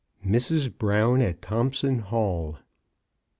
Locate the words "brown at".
0.79-1.43